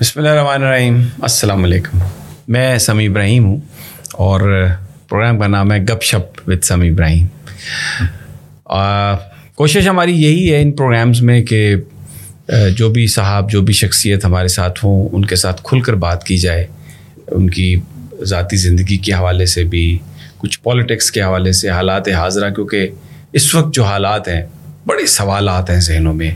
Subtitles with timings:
[0.00, 1.98] بسم اللہ الرحمن الرحیم السلام علیکم
[2.52, 3.56] میں سمی ابراہیم ہوں
[4.24, 4.40] اور
[5.08, 7.26] پروگرام کا نام ہے گپ شپ وتھ سمی ابراہیم.
[9.56, 11.74] کوشش ہماری یہی ہے ان پروگرامز میں کہ
[12.76, 16.24] جو بھی صاحب جو بھی شخصیت ہمارے ساتھ ہوں، ان کے ساتھ کھل کر بات
[16.24, 16.66] کی جائے،
[17.28, 17.74] ان کی
[18.22, 19.86] ذاتی زندگی کے حوالے سے بھی،
[20.38, 22.88] کچھ پالیٹکس کے حوالے سے، حالات حاضرہ، کیونکہ
[23.32, 24.42] اس وقت جو حالات ہیں،
[24.86, 26.30] بڑے سوالات ہیں ذہنوں میں۔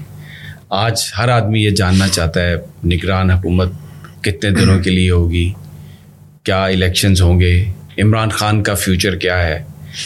[0.71, 3.69] آج ہر آدمی یہ جاننا چاہتا ہے، نگران حکومت
[4.21, 5.53] کتنے دنوں کے لیے ہوگی؟
[6.43, 7.65] کیا الیکشنز ہوں گے؟
[7.99, 9.65] عمران خان کا فیوچر کیا ہے؟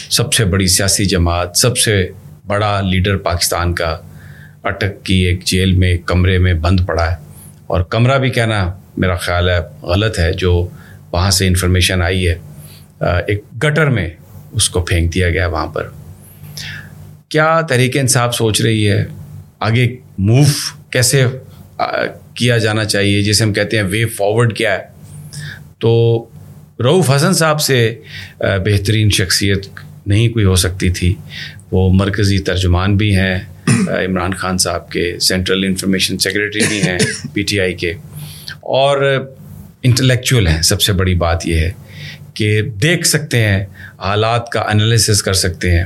[0.09, 2.09] سب سے بڑی سیاسی جماعت، سب سے
[2.47, 3.97] بڑا لیڈر پاکستان کا
[4.63, 7.15] اٹک کی ایک جیل میں، کمرے میں بند پڑا ہے۔
[7.67, 10.67] اور کمرہ بھی کہنا میرا خیال ہے غلط ہے، جو
[11.11, 12.35] وہاں سے انفارمیشن آئی ہے۔
[13.27, 14.09] ایک گٹر میں
[14.51, 15.87] اس کو پھینک دیا گیا وہاں پر۔
[17.29, 19.05] کیا تحریک انصاف سوچ رہی ہے؟
[19.59, 20.43] آگے موو
[20.89, 21.25] کیسے
[22.33, 24.85] کیا جانا چاہیے؟ جیسے ہم کہتے ہیں وے فارورڈ کیا ہے؟
[25.79, 26.25] تو
[26.79, 27.99] روف حسن صاحب سے
[28.39, 29.67] بہترین شخصیت
[30.05, 31.15] نہیں کوئی ہو سکتی تھی۔
[31.71, 33.39] وہ مرکزی ترجمان بھی ہیں
[33.87, 36.97] عمران خان صاحب کے سینٹرل انفارمیشن سیکرٹری بھی ہیں
[37.33, 37.93] پی ٹی آئی کے۔
[38.59, 39.25] اور
[39.83, 41.71] انٹلیکچوئل ہیں۔ سب سے بڑی بات یہ ہے
[42.33, 43.65] کہ دیکھ سکتے ہیں،
[43.99, 45.85] حالات کا انالیسس کر سکتے ہیں۔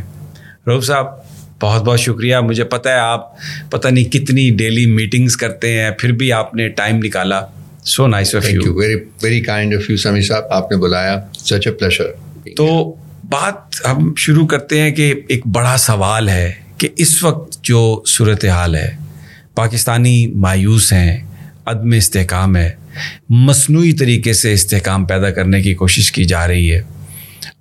[0.68, 1.29] روف صاحب
[1.62, 3.34] بہت بہت شکریہ۔ مجھے پتہ ہے آپ
[3.70, 7.42] پتہ نہیں کتنی ڈیلی میٹنگز کرتے ہیں پھر بھی آپ نے ٹائم نکالا۔
[7.84, 11.68] So nice of you very very kind of you Sami صاحب آپ نے بلایا۔ سچ
[11.68, 12.04] اے پلیشر
[12.58, 18.04] تو بات ہم شروع کرتے ہیں کہ ایک بڑا سوال ہے کہ اس وقت جو
[18.08, 18.96] صورت حال ہے
[19.56, 21.18] پاکستانی مایوس ہیں
[21.66, 22.72] عدم استحکام ہے
[23.30, 26.82] مصنوعی طریقے سے استحکام پیدا کرنے کی کوشش کی جا رہی ہے۔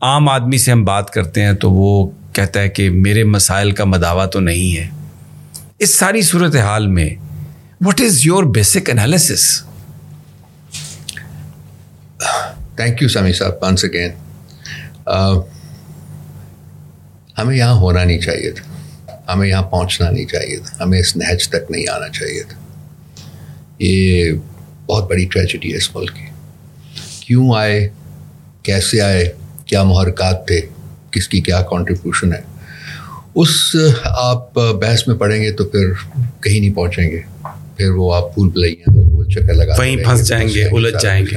[0.00, 3.84] عام آدمی سے ہم بات کرتے ہیں تو وہ کہتا ہے کہ میرے مسائل کا
[3.84, 4.89] مداوع تو نہیں ہے۔
[5.78, 7.11] اس ساری صورت حال میں
[7.81, 9.62] what is your basic analysis
[12.77, 14.11] thank you Sami صاحب ونس اگین
[17.38, 21.49] ہمیں یہاں ہونا نہیں چاہیے تھا۔ ہمیں یہاں پہنچنا نہیں چاہیے تھا۔ ہمیں اس نہج
[21.49, 22.60] تک نہیں آنا چاہیے تھا۔
[23.78, 24.32] یہ
[24.87, 26.26] بہت بڑی ٹریجڈی ہے اس ملک کی۔
[27.20, 27.88] کیوں آئے؟
[28.62, 29.32] کیسے آئے؟
[29.66, 30.60] کیا محرکات تھے؟
[31.10, 32.41] کس کی کیا کانٹریبیوشن ہے۔
[33.34, 35.86] اس آپ بحث میں پڑھیں گے تو پھر
[36.41, 37.20] کہیں نہیں پہنچیں گے۔
[37.76, 41.36] پھر وہ آپ پھول پلائیں وہ چکر لگا وہیں پھنس جائیں گے الجھ جائیں گے۔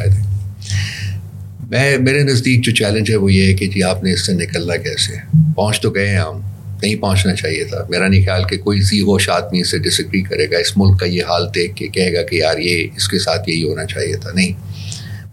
[1.70, 4.34] میں میرے نزدیک جو چیلنج ہے وہ یہ ہے کہ جی آپ نے اس سے
[4.34, 5.14] نکلنا کیسے
[5.56, 6.42] پہنچ تو گئے ہیں ہم
[6.82, 10.00] نہیں پہنچنا چاہیے تھا۔ میرا نہیں خیال کہ کوئی زی ہوش آدمی اس سے ڈس
[10.00, 12.88] ایگری کرے گا اس ملک کا یہ حال دیکھ کے کہے گا کہ یار یہ
[12.96, 14.52] اس کے ساتھ یہی ہونا چاہیے تھا۔ نہیں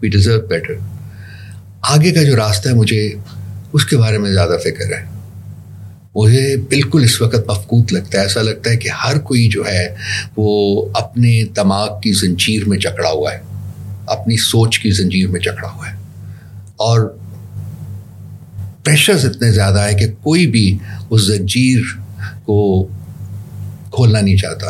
[0.01, 0.73] وی ڈیزرو بیٹر
[1.81, 3.11] آگے کا جو راستہ ہے مجھے
[3.73, 5.19] اس کے بارے میں زیادہ فکر ہے۔
[6.15, 9.95] مجھے بالکل اس وقت مفقوط لگتا ہے، ایسا لگتا ہے کہ ہر کوئی جو ہے،
[10.37, 13.39] وہ اپنے دماغ کی زنجیر میں جکڑا ہوا ہے۔
[14.07, 15.95] اپنی سوچ کی زنجیر میں جکڑا ہوا ہے۔
[16.63, 17.17] اور
[18.83, 20.77] پریشرز اتنے زیادہ ہے کہ کوئی بھی
[21.09, 21.81] اس زنجیر
[22.45, 22.87] کو
[23.91, 24.67] کھولنا نہیں چاہتا۔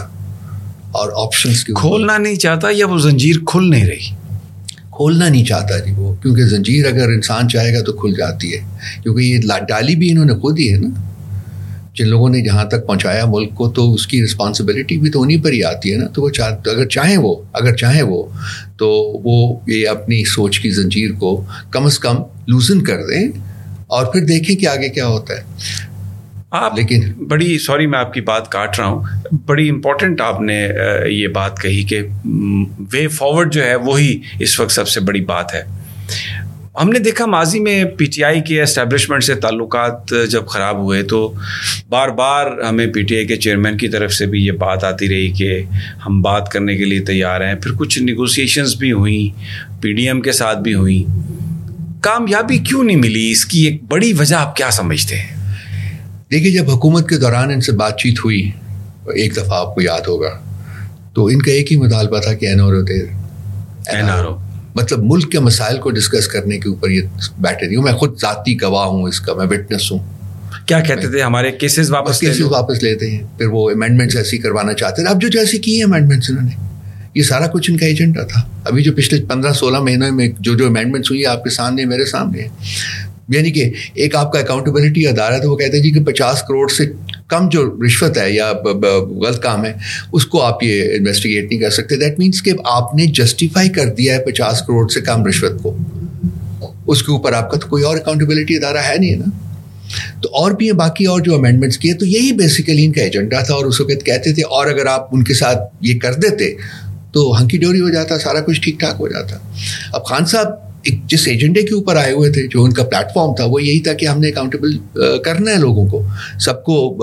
[0.91, 4.18] اور آپشنس کھولنا نہیں چاہتا یا وہ زنجیر کھل نہیں رہی۔
[4.99, 8.59] کھولنا نہیں چاہتا جی وہ، کیونکہ زنجیر اگر انسان چاہے گا تو کھل جاتی ہے۔
[9.03, 9.37] کیونکہ یہ
[9.67, 10.89] ڈالی بھی انہوں نے خود ہی ہے نا۔
[11.95, 15.43] جن لوگوں نے جہاں تک پہنچایا ملک کو تو اس کی رسپانسبلٹی بھی تو انہیں
[15.43, 18.23] پر ہی آتی ہے نا۔ تو وہ چاہ، اگر چاہیں وہ، اگر چاہیں وہ،
[18.77, 18.89] تو
[19.23, 22.15] وہ یہ اپنی سوچ کی زنجیر کو کم از کم
[22.47, 23.27] لوزن کر دیں
[23.87, 25.41] اور پھر دیکھیں کہ آگے کیا ہوتا ہے۔
[26.51, 29.03] آپ لیکن بڑی سوری میں آپ کی بات کاٹ رہا ہوں
[29.45, 30.69] بڑی امپورٹنٹ آپ نے
[31.09, 32.01] یہ بات کہی کہ
[32.93, 35.63] وے فارورڈ جو ہے وہی اس وقت سب سے بڑی بات ہے۔
[36.83, 41.03] ہم نے دیکھا ماضی میں پی ٹی آئی کے اسٹیبلشمنٹ سے تعلقات جب خراب ہوئے
[41.03, 41.33] تو
[41.89, 45.09] بار بار ہمیں پی ٹی آئی کے چیئرمین کی طرف سے بھی یہ بات آتی
[45.09, 45.63] رہی کہ
[46.05, 49.43] ہم بات کرنے کے لیے تیار ہیں۔ پھر کچھ نیگوسیشنز بھی ہوئیں
[49.81, 51.11] پی ڈی ایم کے ساتھ بھی ہوئیں۔
[52.01, 55.38] کامیابی کیوں نہیں ملی؟ اس کی ایک بڑی وجہ آپ کیا سمجھتے ہیں؟
[56.31, 58.51] دیکھیے جب حکومت کے دوران ان سے بات چیت ہوئی
[59.05, 60.39] ایک دفعہ آپ کو یاد ہوگا
[61.13, 62.99] تو ان کا ایک ہی مطالبہ تھا کہ این آر او دے
[63.87, 64.37] این آر او۔
[64.75, 67.01] مطلب ملک کے مسائل کو ڈسکس کرنے کے اوپر یہ
[67.39, 69.99] بیٹھے تھی میں خود ذاتی گواہ ہوں اس کا میں وٹنس ہوں۔
[70.65, 74.73] کیا کہتے تھے؟ ہمارے کیسز واپس کیسز واپس لیتے ہیں۔ پھر وہ امینڈمنٹس ایسی کروانا
[74.73, 76.67] چاہتے تھے۔ اب جو جیسے کی ہیں امینڈمنٹس انہوں نے
[77.15, 80.55] یہ سارا کچھ ان کا ایجنڈا تھا۔ ابھی جو پچھلے پندرہ سولہ مہینے میں جو
[80.57, 82.47] جو امینڈمنٹس ہوئی آپ کے سامنے میرے سامنے
[83.29, 86.41] یعنی کہ ایک آپ کا اکاؤنٹیبلٹی ادارہ ہے تو وہ کہتے ہیں جی کہ پچاس
[86.41, 86.85] کروڑ سے
[87.27, 89.73] کم جو رشوت ہے یا غلط کام ہے،
[90.13, 93.93] اس کو آپ یہ انویسٹیگیٹ نہیں کر سکتے۔ دیٹ مینس کہ آپ نے جسٹیفائی کر
[93.93, 95.75] دیا ہے پچاس کروڑ سے کم رشوت کو۔
[96.87, 99.29] اس کے اوپر آپ کا تو کوئی اور اکاؤنٹیبلٹی ادارہ ہے نہیں نا؟
[100.21, 103.53] تو اور بھی باقی اور جو امینڈمنٹس کیے، تو یہی بیسیکلی ان کا ایجنڈا تھا
[103.53, 106.53] اور اس وقت کہتے تھے، اور اگر آپ ان کے ساتھ یہ کر دیتے
[107.13, 109.37] تو ہنکی ڈوری ہو جاتا، سارا کچھ ٹھیک ٹھاک ہو جاتا۔
[109.93, 110.68] اب خان صاحب
[111.05, 113.79] جس ایجنڈے کے اوپر آئے ہوئے تھے، جو ان کا پلیٹ فارم تھا، وہ یہی
[113.79, 114.77] تھا کہ ہم نے اکاؤنٹیبل
[115.23, 116.03] کرنا ہے لوگوں کو۔
[116.39, 116.97] سب کو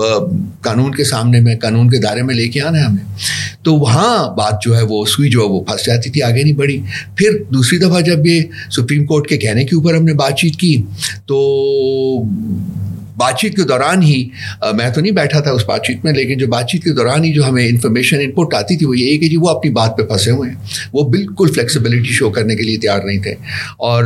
[0.61, 3.05] قانون کے سامنے میں، قانون کے دائرے میں لے کے آنا ہے ہمیں۔
[3.63, 6.53] تو وہاں بات جو ہے، وہ سوئی جو ہے، وہ پھنس جاتی تھی، آگے نہیں
[6.53, 6.81] بڑھی۔
[7.15, 8.41] پھر دوسری دفعہ جب یہ
[8.71, 10.81] سپریم کورٹ کے کہنے کے اوپر ہم نے بات چیت کی،
[11.25, 11.37] تو
[13.17, 14.27] بات چیت کے دوران ہی
[14.73, 17.23] میں تو نہیں بیٹھا تھا اس بات چیت میں، لیکن جو بات چیت کے دوران
[17.23, 19.97] ہی جو ہمیں انفارمیشن ان پٹ آتی تھی، وہ یہی کہ جی وہ اپنی بات
[19.97, 20.57] پہ پھنسے ہوئے ہیں۔
[20.93, 23.31] وہ بالکل فلیکسیبلٹی شو کرنے کے لیے تیار نہیں تھے۔
[23.77, 24.03] اور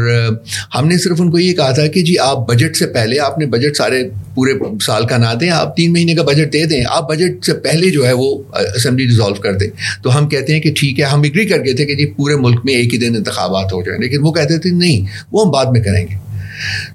[0.75, 3.37] ہم نے صرف ان کو یہ کہا تھا کہ جی آپ بجٹ سے پہلے، آپ
[3.37, 4.03] نے بجٹ سارے
[4.35, 7.53] پورے سال کا نہ دیں، آپ تین مہینے کا بجٹ دے دیں، آپ بجٹ سے
[7.53, 8.43] پہلے جو ہے وہ
[8.75, 9.69] اسمبلی ڈیزالو کر دیں۔
[10.03, 12.35] تو ہم کہتے ہیں کہ ٹھیک ہے، ہم اگری کر گئے تھے کہ جی پورے
[12.35, 15.51] ملک میں ایک ہی دن انتخابات ہو جائیں۔ لیکن وہ کہتے تھے نہیں، وہ ہم
[15.51, 16.30] بعد میں کریں گے۔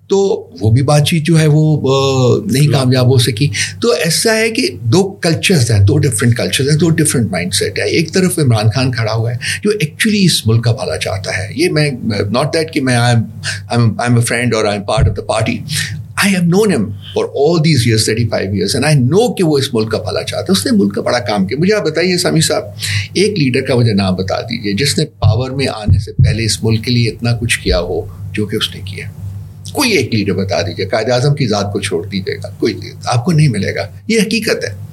[0.08, 0.18] تو
[0.60, 3.48] وہ بھی بات چیت جو ہے وہ نہیں کامیاب ہو سکی۔
[3.82, 7.78] تو ایسا ہے کہ دو کلچرز ہیں دو ڈفرینٹ کلچرز ہیں دو ڈفرینٹ مائنڈ سیٹ
[7.78, 11.36] ہے ایک طرف عمران خان کھڑا ہوا ہے جو ایکچولی اس ملک کا بھلا چاہتا
[11.38, 11.90] ہے۔ یہ میں
[12.30, 13.16] ناٹ دیٹ کہ میں آئی
[13.70, 15.58] ایم اے فرینڈ اور I am part of the party
[16.16, 16.84] I have known him
[17.14, 19.98] for all these years thirty five years and I know کہ وہ اس ملک کا
[19.98, 22.62] بھلا چاہتا ہے۔ اس نے ملک کا بڑا کام کیا۔ مجھے آپ بتائیے سامی صاحب
[23.12, 26.64] ایک لیڈر کا مجھے نام بتا دیجیے جس نے پاور میں آنے سے پہلے اس
[26.64, 28.00] ملک کے لیے اتنا کچھ کیا ہو
[28.32, 29.25] جو کہ اس نے کیا۔
[29.72, 32.74] کوئی ایک لیڈر بتا دیجیے قائد اعظم کی ذات کو چھوڑ دیجیے گا کوئی
[33.04, 34.86] آپ کو نہیں ملے گا۔ یہ حقیقت ہے۔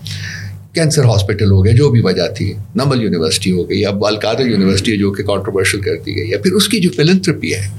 [0.74, 4.98] کینسر ہاسپٹل ہو گیا جو بھی وجہ تھی نمبل یونیورسٹی ہو گئی اب القادر یونیورسٹی
[4.98, 7.70] جو کہ کانٹروورشل کر دی گئی یا پھر اس کی جو فلنتھرپی ہے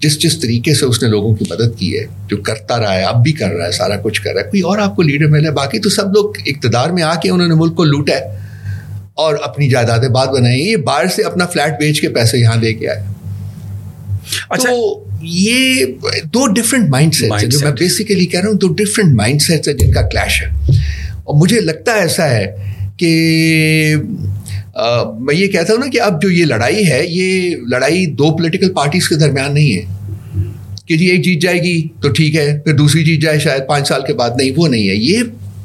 [0.00, 3.02] جس جس طریقے سے اس نے لوگوں کی مدد کی ہے جو کرتا رہا ہے
[3.02, 5.26] اب بھی کر رہا ہے سارا کچھ کر رہا ہے کوئی اور آپ کو لیڈر
[5.26, 8.38] ملے۔ باقی تو سب لوگ اقتدار میں آ کے انہوں نے ملک کو لوٹا ہے
[9.14, 12.74] اور اپنی جائیدادیں بعد بنائی یہ باہر سے اپنا فلیٹ بیچ کے پیسے یہاں دے
[12.74, 13.02] کے آئے۔
[14.50, 14.70] اچھا۔
[15.22, 15.84] یہ
[16.24, 19.74] دو ڈفرینٹ مائنڈ سیٹ جو میں بیسیکلی کہہ رہا ہوں دو ڈفرینٹ مائنڈ سیٹس ہیں
[19.74, 20.48] جن کا کلیش ہے۔
[21.14, 22.56] اور مجھے لگتا ایسا ہے
[22.96, 23.94] کہ
[25.18, 28.72] میں یہ کہتا ہوں نا کہ اب جو یہ لڑائی ہے یہ لڑائی دو پولیٹیکل
[28.72, 29.82] پارٹیز کے درمیان نہیں ہے۔
[30.86, 33.88] کہ جی ایک جیت جائے گی تو ٹھیک ہے پھر دوسری جیت جائے شاید پانچ
[33.88, 35.18] سال کے بعد نہیں وہ نہیں ہے۔ یہ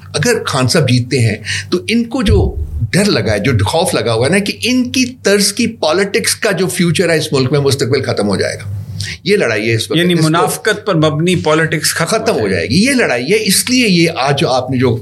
[0.07, 1.36] اگر خان صاحب جیتتے ہیں
[1.71, 2.56] تو ان کو جو
[2.92, 6.36] ڈر لگا ہے جو خوف لگا ہوا ہے نا کہ ان کی طرز کی پالیٹکس
[6.36, 8.81] کا جو فیوچر ہے اس ملک میں مستقبل ختم ہو جائے گا۔
[9.24, 10.00] یہ لڑائی ہے اس وقت.
[10.00, 12.83] یعنی منافقت پر مبنی پالیٹکس ختم ہو جائے گی.
[12.86, 13.38] یہ لڑائی ہے.
[13.48, 14.95] اس لیے یہ آج جو آپ نے جو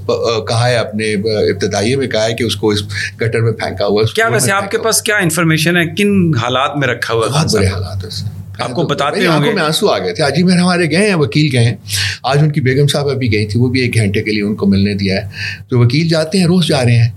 [0.47, 2.83] کہا ہے اپنے ابتدائی میں کہا ہے کہ اس کو اس
[3.21, 6.77] گٹر میں پھینکا ہوا ہے کیا ویسے آپ کے پاس کیا انفارمیشن ہے؟ کن حالات
[6.77, 9.51] میں رکھا ہوا بہت بڑے حالات ہے آپ کو بتاتے ہوں گے.
[9.53, 10.23] میں آنسو آ گئے تھے.
[10.23, 11.75] آج ہی میں ہمارے گئے ہیں وکیل گئے ہیں.
[12.23, 14.55] آج ان کی بیگم صاحبہ بھی گئی تھی وہ بھی ایک گھنٹے کے لیے ان
[14.55, 15.27] کو ملنے دیا ہے.
[15.69, 17.09] تو وکیل جاتے ہیں روز جا رہے ہیں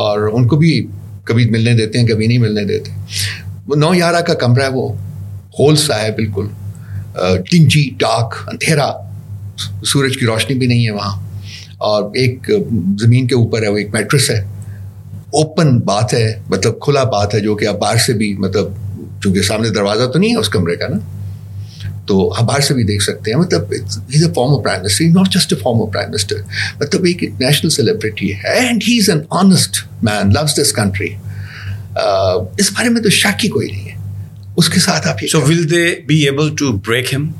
[0.00, 0.86] اور ان کو بھی
[1.24, 2.90] کبھی ملنے دیتے ہیں کبھی نہیں ملنے دیتے.
[3.68, 4.92] وہ نو یارہ کا کمرہ ہے وہ.
[5.58, 6.46] ہول سا ہے بالکل۔
[7.50, 8.90] ٹنجی، ڈاک، اندھیرا،
[9.84, 11.30] سورج کی روشنی بھی نہیں ہے وہاں۔
[11.78, 12.50] اور ایک
[12.98, 14.40] زمین کے اوپر ہے، وہ ایک میٹرس ہے۔
[15.32, 18.64] اوپن بات ہے مطلب کھلا بات ہے، جو کہ آپ باہر سے بھی مطلب
[19.22, 20.98] چونکہ سامنے دروازہ تو نہیں ہے اس کمرے کا نا،
[22.06, 25.28] تو ہم باہر سے بھی دیکھ سکتے ہیں۔ مطلب a form of prime minister not
[25.30, 26.36] just a form of prime minister
[26.80, 31.14] مطلب ایک نیشنل سیلیبریٹی ہے and he is an honest man loves this country
[32.58, 33.99] اس بارے میں تو شک ہی کوئی نہیں ہے۔
[34.60, 37.32] اس کے ساتھ آپ so will they be able to break ہم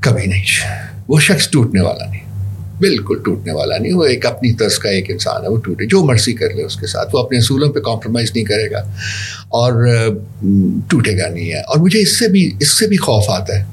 [0.00, 0.44] کبھی نہیں۔
[1.08, 2.20] وہ شخص ٹوٹنے والا نہیں۔
[2.78, 6.04] بالکل ٹوٹنے والا نہیں۔ وہ ایک اپنی طرز کا ایک انسان ہے۔ وہ ٹوٹے۔ جو
[6.04, 8.78] مرضی کر لے اس کے ساتھ۔ وہ اپنے اصولوں پہ کمپرومائز نہیں کرے گا۔
[9.48, 9.72] اور
[10.88, 13.64] ٹوٹے گا نہیں ہے۔ اور مجھے اس سے بھی اس سے بھی خوف آتا ہے۔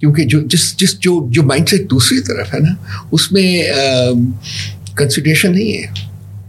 [0.00, 3.62] کیونکہ جو جس جس جو جو مائنڈ سیٹ دوسری طرف ہے نا اس میں
[4.96, 5.86] کنسیڈریشن نہیں ہے۔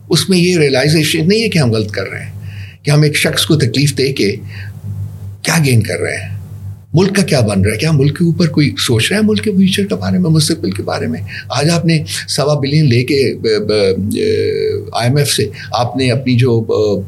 [0.10, 2.32] اس میں یہ ریئلائزیشن نہیں ہے کہ ہم غلط کر رہے ہیں۔
[2.84, 4.36] کہ ہم ایک شخص کو تکلیف دے کے
[5.42, 6.38] کیا گین کر رہے ہیں؟
[6.94, 9.44] ملک کا کیا بن رہا ہے؟ کیا ملک کے اوپر کوئی سوچ رہا ہے؟ ملک
[9.44, 13.04] کے فیوچر کے بارے میں مستقبل کے بارے میں۔ آج آپ نے سوا بلین لے
[13.04, 13.34] کے
[14.94, 16.62] آئی ایم ایف سے آپ نے اپنی جو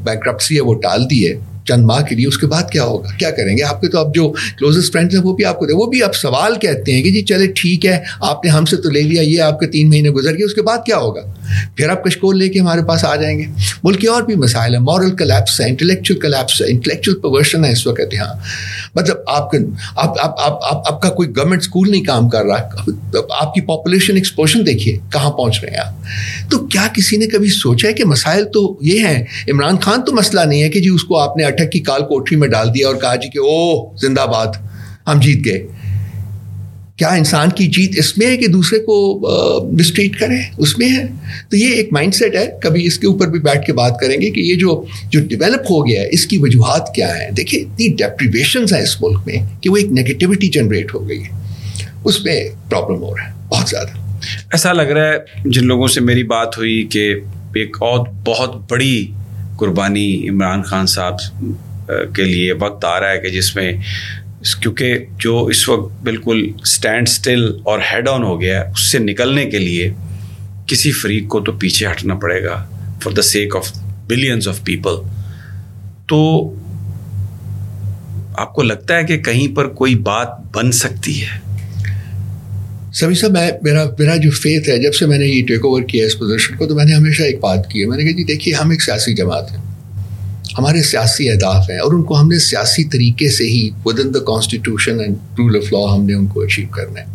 [0.04, 1.34] بینکرپسی ہے وہ ٹال دی ہے۔
[1.68, 4.00] چند ماہ کے لیے اس کے بعد کیا ہوگا؟ کیا کریں گے؟ آپ کے تو
[4.00, 4.30] اب جو
[4.60, 7.12] کلوزسٹ فرینڈس ہیں وہ بھی آپ کو دے وہ بھی اب سوال کہتے ہیں کہ
[7.12, 9.90] جی چلے ٹھیک ہے، آپ نے ہم سے تو لے لیا، یہ آپ کے تین
[9.90, 11.22] مہینے گزر گئے، اس کے بعد کیا ہوگا؟
[11.78, 13.46] پھر آپ کشکول لے کے ہمارے پاس آ جائیں گے۔
[13.84, 17.72] ملک کے اور بھی مسائل ہیں مورل کلیپس ہے انٹلیکچوئل کلیپس ہے انٹلیکچوئل پرورشن ہے
[17.72, 18.34] اس وقت یہاں۔
[18.96, 19.58] مطلب آپ کا
[19.96, 22.84] آپ آپ آپ آپ کا کوئی گورنمنٹ اسکول نہیں کام کر رہا،
[23.40, 27.50] آپ کی پاپولیشن ایکسپوشن دیکھیے، کہاں پہنچ رہے ہیں آپ؟ تو کیا کسی نے کبھی
[27.50, 30.90] سوچا ہے کہ مسائل تو یہ ہیں؟ عمران خان تو مسئلہ نہیں ہے کہ جی
[30.90, 33.40] اس کو آپ نے اٹھک کی کال کوٹری میں ڈال دیا اور کہا جی کہ
[33.40, 34.48] او زندہ باد،
[35.08, 35.68] ہم جیت گئے۔
[36.96, 39.20] کیا انسان کی جیت اس میں ہے کہ دوسرے کو
[39.72, 41.04] مسٹریٹ کرے؟ اس میں ہے۔
[41.50, 44.22] تو یہ ایک مائنڈ سیٹ ہے۔ کبھی اس کے اوپر بھی بیٹھ کے بات کریں
[44.22, 47.62] گے کہ یہ جو جو ڈیولپ ہو گیا ہے، اس کی وجوہات کیا ہیں؟ دیکھیے
[47.62, 51.28] اتنی ڈیپریویشنز ہیں اس ملک میں کہ وہ ایک نگیٹیوٹی جنریٹ ہو گئی ہے۔
[52.04, 53.98] اس میں پرابلم ہو رہا ہے، بہت زیادہ۔
[54.52, 57.16] ایسا لگ رہا ہے جن لوگوں سے میری بات ہوئی کہ
[57.56, 59.08] ایک اور بہت بڑی
[59.64, 61.16] قربانی عمران خان صاحب
[62.16, 63.72] کے لیے وقت آ رہا ہے کہ جس میں
[64.62, 69.00] کیونکہ جو اس وقت بالکل اسٹینڈ اسٹل اور ہیڈ آن ہو گیا ہے، اس سے
[69.00, 69.94] نکلنے کے لیے
[70.68, 72.56] کسی فریق کو تو پیچھے ہٹنا پڑے گا
[73.04, 73.72] for the sake of
[74.08, 74.96] balance of people
[76.08, 76.20] تو
[78.38, 81.40] آپ کو لگتا ہے کہ کہیں پر کوئی بات بن سکتی ہے؟
[82.94, 85.82] سبھی صاحب، میں میرا میرا جو فیتھ ہے، جب سے میں نے یہ ٹیک اوور
[85.82, 88.12] کیا اس پوزیشن کو، تو میں نے ہمیشہ ایک بات کی ہے۔ میں نے کہا
[88.12, 89.58] جی دیکھیے، ہم ایک سیاسی جماعت ہیں۔
[90.58, 93.70] ہمارے سیاسی اہداف ہیں اور ان کو ہم نے سیاسی طریقے سے ہی
[94.00, 97.06] within the constitution and rule of law ہم نے ان کو اچیو کرنا ہے۔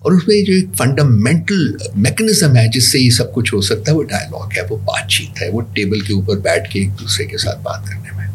[0.00, 3.92] اور اس میں جو ایک فنڈامنٹل میکنزم ہے، جس سے یہ سب کچھ ہو سکتا
[3.92, 6.90] ہے، وہ ڈائلاگ ہے، وہ بات چیت ہے، وہ ٹیبل کے اوپر بیٹھ کے ایک
[7.00, 8.26] دوسرے کے ساتھ بات کرنے میں۔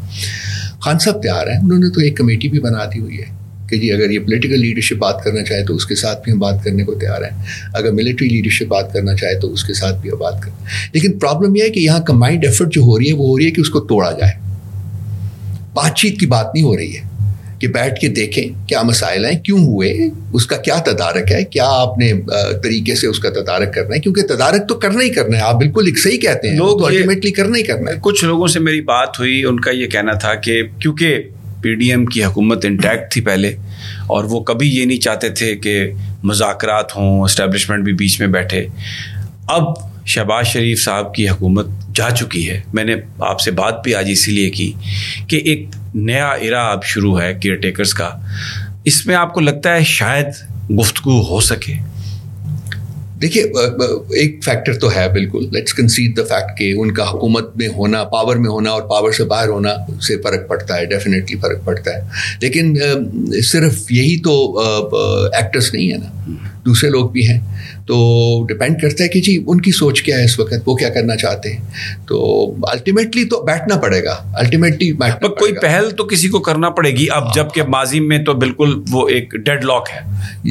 [0.80, 3.37] خان صاحب تیار ہیں، انہوں نے تو ایک کمیٹی بھی بنا دی ہوئی ہے۔
[3.70, 6.40] کہ جی اگر یہ پولیٹیکل لیڈرشپ بات کرنا چاہے تو اس کے ساتھ بھی ہم
[6.40, 10.02] بات کرنے کو تیار ہیں۔ اگر ملٹری لیڈرشپ بات کرنا چاہے تو اس کے ساتھ
[10.02, 13.08] بھی ہم بات کریں۔ لیکن پرابلم یہ ہے کہ یہاں کمبائنڈ ایفرٹ جو ہو رہی
[13.08, 14.32] ہے وہ ہو رہی ہے کہ اس کو توڑا جائے۔
[15.74, 17.02] بات چیت کی بات نہیں ہو رہی ہے
[17.60, 21.64] کہ بیٹھ کے دیکھیں کیا مسائل ہیں کیوں ہوئے اس کا کیا تدارک ہے کیا
[21.68, 22.14] آپ نے
[22.64, 25.56] طریقے سے اس کا تدارک کرنا ہے؟ کیونکہ تدارک تو کرنا ہی کرنا ہے۔ آپ
[25.56, 28.82] بالکل ایک صحیح کہتے ہیں لوگ الٹیمیٹلی کرنا ہی کرنا ہے۔ کچھ لوگوں سے میری
[28.82, 31.24] بات ہوئی ان کا یہ کہنا تھا کہ کیونکہ
[31.62, 33.56] پی ڈی ایم کی حکومت انٹیکٹ تھی پہلے،
[34.08, 35.92] اور وہ کبھی یہ نہیں چاہتے تھے کہ
[36.24, 38.66] مذاکرات ہوں اسٹیبلشمنٹ بھی بیچ میں بیٹھے۔
[39.48, 39.64] اب
[40.06, 44.10] شہباز شریف صاحب کی حکومت جا چکی ہے۔ میں نے آپ سے بات بھی آج
[44.12, 44.72] اسی لیے کی
[45.28, 48.10] کہ ایک نیا ارا اب شروع ہے کیئر ٹیکرس کا۔
[48.86, 50.28] اس میں آپ کو لگتا ہے شاید
[50.80, 51.74] گفتگو ہو سکے۔
[53.22, 57.68] دیکھیے ایک فیکٹر تو ہے بالکل۔ لیٹس کنسیڈ دا فیکٹ کہ ان کا حکومت میں
[57.68, 59.70] ہونا پاور میں ہونا اور پاور سے باہر ہونا
[60.02, 62.02] سے فرق پڑتا ہے ڈیفینیٹلی فرق پڑتا ہے۔
[62.42, 62.78] لیکن
[63.44, 64.60] صرف یہی تو
[65.34, 66.32] ایکٹرس نہیں ہے نا۔
[66.66, 67.40] دوسرے لوگ بھی ہیں۔
[67.88, 67.98] تو
[68.50, 71.16] ڈپینڈ کرتا ہے کہ جی ان کی سوچ کیا ہے اس وقت وہ کیا کرنا
[71.16, 71.62] چاہتے ہیں؟
[72.08, 72.18] تو
[72.64, 74.92] الٹیمیٹلی تو بیٹھنا پڑے گا۔ الٹیمیٹلی
[75.22, 79.08] کوئی پہل تو کسی کو کرنا پڑے گی۔ اب جبکہ ماضی میں تو بالکل وہ
[79.10, 80.00] ایک ڈیڈ لاک ہے۔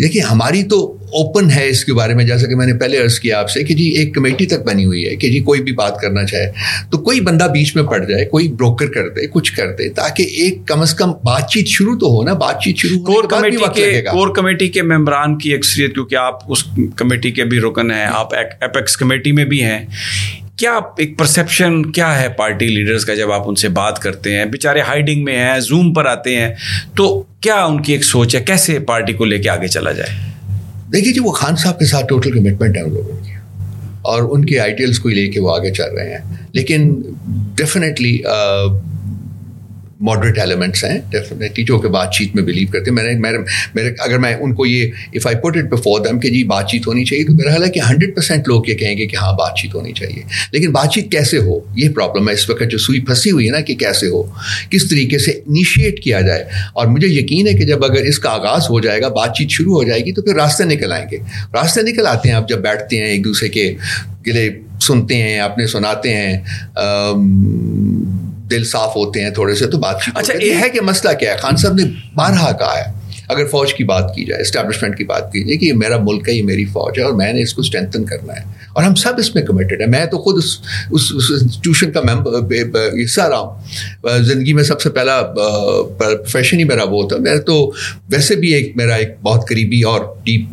[0.03, 3.19] دیکھیے ہماری تو اوپن ہے اس کے بارے میں جیسا کہ میں نے پہلے عرض
[3.21, 5.73] کیا آپ سے کہ جی ایک کمیٹی تک بنی ہوئی ہے کہ جی کوئی بھی
[5.73, 6.51] بات کرنا چاہے۔
[6.91, 10.23] تو کوئی بندہ بیچ میں پڑ جائے کوئی بروکر کر دے کچھ کر دے تاکہ
[10.23, 13.57] ایک کم از کم بات چیت شروع تو ہو نا۔ بات چیت شروع کور کمیٹی
[13.75, 16.65] کے کور کمیٹی کے ممبران کی اکثریت کیونکہ آپ اس
[16.97, 19.87] کمیٹی کمیٹی کے بھی رکن ہیں آپ اپیکس کمیٹی میں بھی ہیں۔
[20.57, 24.45] کیا ایک پرسیپشن کیا ہے پارٹی لیڈرز کا جب آپ ان سے بات کرتے ہیں؟
[24.45, 26.55] بیچارے ہائڈنگ میں ہیں زوم پر آتے ہیں۔
[26.97, 30.33] تو کیا ان کی ایک سوچ ہے؟ کیسے پارٹی کو لے کے آگے چلا جائے؟
[30.93, 33.31] دیکھیے جی وہ خان صاحب کے ساتھ ٹوٹل کمٹمنٹ ہے ان لوگوں کی۔
[34.03, 37.03] اور ان کے آئیڈیلس کو لے کے وہ آگے چل رہے ہیں۔ لیکن
[37.55, 38.81] ڈیفینیٹلی uh,
[40.01, 40.99] ماڈریٹ ایلیمنٹس ہیں.
[41.11, 42.95] ڈیفینیٹلی جو کہ بات چیت میں بلیو کرتے ہیں.
[42.95, 43.39] میں نے
[43.75, 46.69] میرے اگر میں ان کو یہ if I put it before them کہ جی بات
[46.69, 49.17] چیت ہونی چاہیے، تو میرا خیال ہے کہ ہنڈریڈ پرسینٹ لوگ یہ کہیں گے کہ
[49.17, 50.23] ہاں بات چیت ہونی چاہیے۔
[50.53, 52.35] لیکن بات چیت کیسے ہو؟ یہ پرابلم ہے.
[52.35, 54.23] اس وقت جو سوئی پھنسی ہوئی ہے نا کہ کیسے ہو؟
[54.71, 58.31] کس طریقے سے انیشیٹ کیا جائے؟ اور مجھے یقین ہے کہ جب اگر اس کا
[58.31, 61.07] آغاز ہو جائے گا بات چیت شروع ہو جائے گی، تو پھر راستے نکل آئیں
[61.11, 61.17] گے۔
[61.55, 63.75] راستے نکل آتے ہیں آپ جب بیٹھتے ہیں ایک دوسرے کے
[64.27, 64.51] گلے
[64.81, 66.39] سنتے ہیں، اپنے سناتے ہیں
[68.51, 71.37] دل صاف ہوتے ہیں تھوڑے سے تو بات اچھا یہ ہے کہ مسئلہ کیا ہے؟
[71.37, 71.85] خان صاحب نے
[72.15, 75.67] بارہا کہا ہے۔ اگر فوج کی بات کی جائے اسٹیبلشمنٹ کی بات کی جائے کہ
[75.67, 78.33] یہ میرا ملک ہے یہ میری فوج ہے اور میں نے اس کو اسٹرینتھن کرنا
[78.33, 78.41] ہے۔
[78.75, 80.59] اور ہم سب اس میں کمیٹیڈ ہیں۔ میں تو خود اس
[80.91, 82.31] اس انسٹیٹیوشن کا ممبر
[83.05, 83.61] حصہ رہا ہوں۔
[84.23, 85.23] زندگی میں سب سے پہلا
[85.99, 87.73] پروفیشن ہی میرا وہ تھا۔ میں تو
[88.09, 90.49] ویسے بھی ایک میرا ایک بہت قریبی اور ڈیپ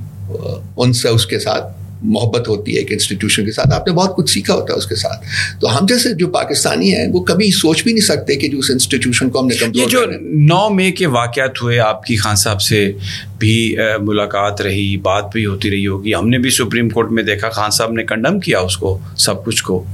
[0.78, 4.16] ان سے اس کے ساتھ۔ محبت ہوتی ہے ایک انسٹیٹیوشن کے ساتھ۔ آپ نے بہت
[4.16, 5.26] کچھ سیکھا ہوتا ہے اس کے ساتھ۔
[5.62, 8.72] تو ہم جیسے جو پاکستانی ہیں وہ کبھی سوچ بھی نہیں سکتے کہ جو اس
[8.72, 12.62] انسٹیٹیوشن کو ہم نے یہ جو نو مے کے واقعات ہوئے آپ کی خان صاحب
[12.62, 12.92] سے
[13.40, 17.50] بھی ملاقات رہی بات بھی ہوتی رہی ہوگی۔ ہم نے بھی سپریم کورٹ میں دیکھا
[17.50, 19.86] خان صاحب نے کنڈم کیا اس کو سب کچھ کو۔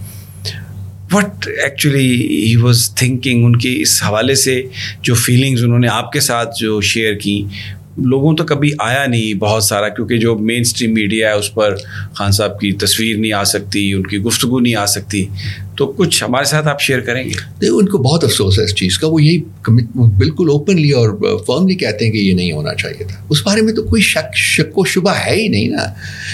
[1.11, 4.63] What actually he was thinking ان کی اس حوالے سے
[5.01, 7.43] جو فیلنگز انہوں نے آپ کے ساتھ جو شیئر کی
[8.03, 11.75] لوگوں تو کبھی آیا نہیں بہت سارا، کیونکہ جو مین اسٹریم میڈیا ہے، اس پر
[12.13, 15.25] خان صاحب کی تصویر نہیں آ سکتی، ان کی گفتگو نہیں آ سکتی۔
[15.77, 18.75] تو کچھ ہمارے ساتھ آپ شیئر کریں گے؟ نہیں، ان کو بہت افسوس ہے اس
[18.75, 19.37] چیز کا۔ وہ یہی
[20.17, 23.73] بالکل اوپنلی اور فرملی کہتے ہیں کہ یہ نہیں ہونا چاہیے تھا۔ اس بارے میں
[23.73, 25.93] تو کوئی شک شک و شبہ ہے ہی نہیں نا۔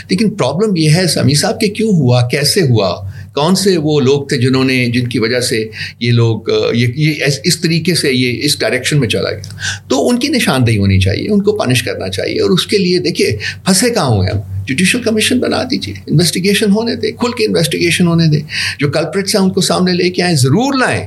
[0.10, 4.28] لیکن پرابلم یہ ہے سمی صاحب کہ کیوں ہوا، کیسے ہوا؟ کون سے وہ لوگ
[4.28, 5.68] تھے جنہوں نے جن کی وجہ سے
[6.00, 6.42] یہ لوگ،
[6.74, 7.14] یہ
[7.44, 9.56] اس طریقے سے یہ اس ڈائریکشن میں چلا گیا۔
[9.88, 13.00] تو ان کی نشاندہی ہونی چاہیے، ان کو پنش کرنا چاہیے اور اس کے لیے
[13.00, 18.08] دیکھیے، پھنسے کہاں ہوئے ہم؟ جوڈیشل کمیشن بنا دیجیے انویسٹیگیشن ہونے دے، کھل کے انویسٹیگیشن
[18.08, 18.40] ہونے دے۔
[18.80, 21.06] جو کلپریٹس ہیں ان کو سامنے لے کے آئیں، ضرور لائیں۔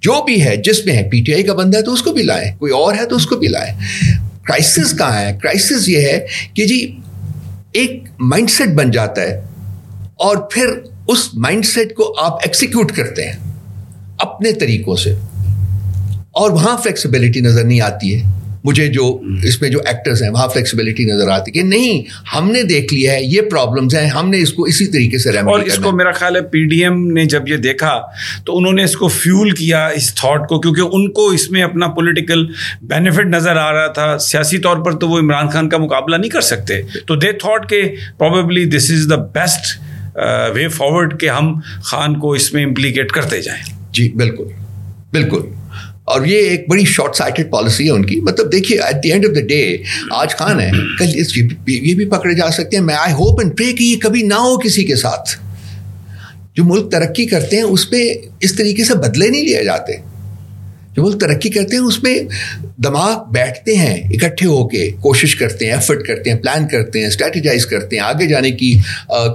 [0.00, 2.12] جو بھی ہے، جس میں ہے پی ٹی آئی کا بندہ ہے تو اس کو
[2.12, 3.78] بھی لائیں، کوئی اور ہے تو اس کو بھی لائیں۔
[4.42, 6.96] کرائسس کہاں ہے؟ کرائسس یہ ہے کہ جی
[7.72, 9.40] ایک مائنڈ سیٹ بن جاتا ہے
[10.14, 10.66] اور پھر
[11.08, 13.52] اس مائنڈ سیٹ کو آپ ایکسیکیوٹ کرتے ہیں
[14.18, 15.14] اپنے طریقوں سے
[16.30, 18.32] اور وہاں فلیکسیبلٹی نظر نہیں آتی ہے۔
[18.64, 22.02] مجھے جو اس میں جو ایکٹرز ہیں وہاں فلیکسیبلٹی نظر آتی کہ نہیں
[22.36, 25.38] ہم نے دیکھ لیا ہے یہ پرابلمس ہیں ہم نے اس کو اسی طریقے سے
[25.38, 28.00] اور اس کو میرا خیال ہے پی ڈی ایم نے جب یہ دیکھا
[28.44, 31.62] تو انہوں نے اس کو فیول کیا اس تھاٹ کو کیونکہ ان کو اس میں
[31.62, 32.46] اپنا پولیٹیکل
[32.82, 36.30] بینیفٹ نظر آ رہا تھا۔ سیاسی طور پر تو وہ عمران خان کا مقابلہ نہیں
[36.30, 37.82] کر سکتے۔ تو دے تھاٹ کہ
[38.18, 39.93] probably this is the best
[40.54, 44.44] way forward کہ ہم خان کو اس میں امپلیکیٹ کرتے جائیں۔ جی بالکل
[45.10, 45.40] بالکل۔
[46.04, 49.26] اور یہ ایک بڑی شارٹ سائٹڈ پالیسی ہے ان کی۔ مطلب دیکھیے at the end
[49.26, 49.76] of the day
[50.10, 53.56] آج خان ہے، کل اس یہ بھی پکڑے جا سکتے ہیں۔ میں آئی ہوپ اینڈ
[53.58, 55.30] پرے کہ یہ کبھی نہ ہو کسی کے ساتھ۔
[56.54, 59.92] جو ملک ترقی کرتے ہیں، اس پہ اس طریقے سے بدلے نہیں لیے جاتے۔
[60.96, 62.18] جو ملک ترقی کرتے ہیں اس میں
[62.84, 67.06] دماغ بیٹھتے ہیں، اکٹھے ہو کے کوشش کرتے ہیں ایفرٹ کرتے ہیں پلان کرتے ہیں
[67.06, 68.72] اسٹریٹجائز کرتے ہیں، آگے جانے کی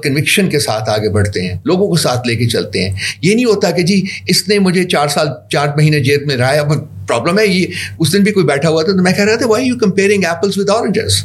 [0.03, 3.45] کنوکشن کے ساتھ آگے بڑھتے ہیں، لوگوں کو ساتھ لے کے چلتے ہیں۔ یہ نہیں
[3.45, 6.73] ہوتا کہ جی اس نے مجھے چار سال، چار مہینے جیب میں رہا ہے، اب
[7.07, 7.65] پرابلم ہے، یہ
[7.99, 10.23] اس دن بھی کوئی بیٹھا ہوا تھا تو میں کہہ رہا تھا why you comparing
[10.25, 11.23] apples with oranges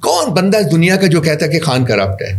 [0.00, 2.32] کون بندہ اس دنیا کا جو کہتا ہے کہ خان کرپٹ ہے؟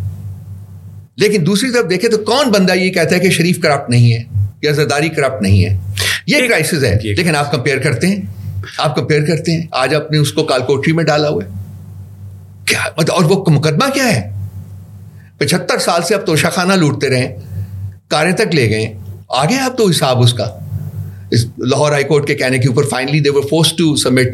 [1.17, 4.24] لیکن دوسری طرف دیکھے تو کون بندہ یہ کہتا ہے کہ شریف کرپٹ نہیں ہے،
[4.62, 5.77] یا زرداری کرپٹ نہیں ہے؟
[6.27, 8.22] یہ کرائسس ہے۔ لیکن آپ کمپیئر کرتے ہیں۔
[8.77, 11.50] آپ کمپیئر کرتے ہیں۔ آج آپ نے اس کو کالکوٹری میں ڈالا ہوا ہے۔
[12.65, 14.29] کیا اور وہ مقدمہ کیا ہے؟
[15.38, 17.39] پچہتر سال سے اب توشہ خانہ لوٹتے رہے
[18.08, 18.94] کاریں تک لے گئے
[19.29, 20.60] آگے آپ تو حساب اس کا۔
[21.58, 24.27] لاہور ہائی کورٹ کے کہنے کے اوپر finally they force to submit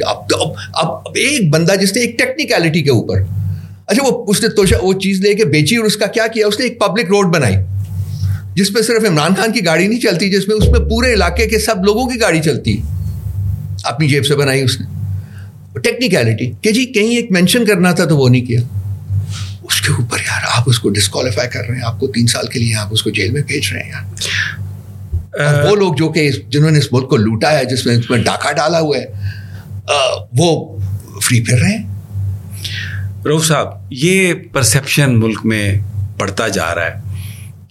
[0.73, 3.21] اب ایک بندہ جس نے ایک ٹیکنیکلٹی کے اوپر
[3.87, 6.47] اچھا وہ اس نے توشا وہ چیز لے کے بیچی اور اس کا کیا کیا؟
[6.47, 7.55] اس نے ایک پبلک روڈ بنائی۔
[8.55, 11.47] جس میں صرف عمران خان کی گاڑی نہیں چلتی جس میں اس میں پورے علاقے
[11.47, 12.81] کے سب لوگوں کی گاڑی چلتی۔
[13.83, 14.87] اپنی جیب سے بنائی اس نے۔
[15.79, 18.61] ٹیکنیکلٹی کہ جی کہیں ایک مینشن کرنا تھا تو وہ نہیں کیا۔
[19.63, 22.47] اس کے اوپر یار آپ اس کو ڈسکوالیفائی کر رہے ہیں۔ آپ کو تین سال
[22.47, 24.03] کے لیے آپ اس کو جیل میں بھیج رہے ہیں یار۔
[25.69, 28.19] وہ لوگ جو کہ جنہوں نے اس ملک کو لوٹا ہے جس میں اس میں
[28.23, 29.05] ڈاکہ ڈالا ہوا ہے
[30.37, 30.79] وہ
[31.19, 31.87] فری پھر رہے ہیں۔
[33.25, 35.79] روف صاحب یہ پرسیپشن ملک میں
[36.17, 37.10] بڑھتا جا رہا ہے۔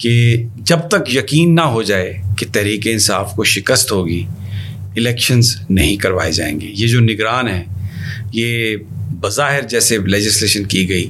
[0.01, 0.13] کہ
[0.57, 4.23] جب تک یقین نہ ہو جائے کہ تحریک انصاف کو شکست ہوگی
[4.97, 7.63] الیکشنز نہیں کروائے جائیں گے۔ یہ جو نگران ہیں،
[8.33, 8.75] یہ
[9.21, 11.07] بظاہر جیسے لیجسلیشن کی گئی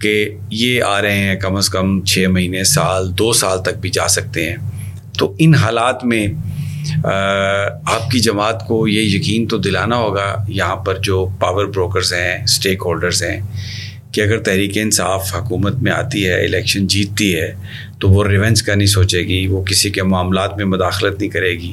[0.00, 0.14] کہ
[0.50, 4.08] یہ آ رہے ہیں، کم از کم چھ مہینے، سال، دو سال تک بھی جا
[4.08, 4.56] سکتے ہیں۔
[5.18, 6.26] تو ان حالات میں
[7.04, 12.42] آپ کی جماعت کو یہ یقین تو دلانا ہوگا، یہاں پر جو پاور بروکرز ہیں
[12.42, 13.40] اسٹیک ہولڈرز ہیں،
[14.12, 17.52] کہ اگر تحریک انصاف حکومت میں آتی ہے الیکشن جیتتی ہے
[18.04, 21.50] تو وہ ریونج کا نہیں سوچے گی، وہ کسی کے معاملات میں مداخلت نہیں کرے
[21.50, 21.72] گی۔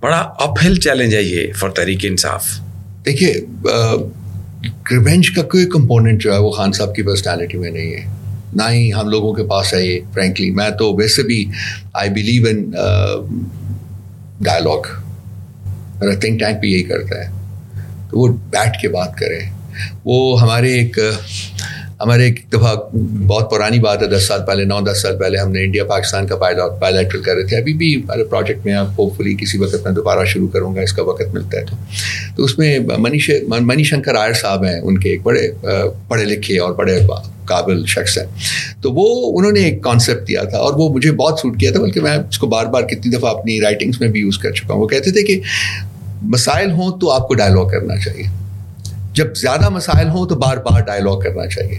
[0.00, 2.46] بڑا اپ ہل چیلنج ہے یہ فار تحریک انصاف۔
[3.04, 3.32] دیکھیے
[4.90, 8.04] ریونج کا کوئی کمپوننٹ جو ہے وہ خان صاحب کی پرسنالٹی میں نہیں ہے۔
[8.54, 11.44] نہ ہی ہم لوگوں کے پاس ہے یہ فرینکلی میں تو ویسے بھی
[11.94, 12.70] آئی بلیو ان
[14.40, 14.86] ڈائلاگ
[16.00, 17.28] میرا تھنک ٹینک بھی یہی کرتا ہے۔
[18.10, 19.40] تو وہ بیٹھ کے بات کریں
[20.04, 20.98] وہ ہمارے ایک
[22.04, 22.74] ہمارے ایک دفعہ
[23.26, 26.26] بہت پرانی بات ہے، دس سال پہلے، نو، دس سال پہلے ہم نے انڈیا، پاکستان
[26.26, 29.58] کا پائلٹ پائلٹر کر رہے تھے۔ ابھی بھی ہمارے پروجیکٹ میں آپ ہوپ فلی کسی
[29.58, 31.76] وقت میں دوبارہ شروع کروں گا، اس کا وقت ملتا ہے تو۔
[32.36, 35.48] تو اس میں منیش منی شنکر آئر صاحب ہیں، ان کے ایک بڑے،
[36.08, 37.00] پڑھے لکھے اور بڑے
[37.44, 38.26] قابل شخص ہیں۔
[38.82, 41.80] تو وہ، انہوں نے ایک کانسیپٹ دیا تھا اور وہ مجھے بہت سوٹ کیا تھا،
[41.80, 44.74] بلکہ میں اس کو بار بار کتنی دفعہ اپنی رائٹنگس میں بھی یوز کر چکا
[44.74, 45.40] ہوں۔ وہ کہتے تھے کہ
[46.22, 48.43] مسائل ہوں تو آپ کو ڈائلاگ کرنا چاہیے۔
[49.14, 51.78] جب زیادہ مسائل ہوں تو بار بار ڈائلاگ کرنا چاہیے۔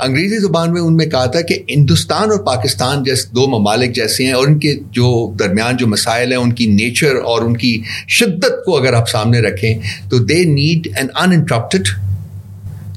[0.00, 4.26] انگریزی زبان میں ان میں کہا تھا کہ ہندوستان اور پاکستان جیسے دو ممالک جیسے
[4.26, 7.82] ہیں اور ان کے جو درمیان جو مسائل ہیں ان کی نیچر اور ان کی
[8.08, 9.78] شدت کو اگر آپ سامنے رکھیں
[10.10, 11.88] تو they need an uninterrupted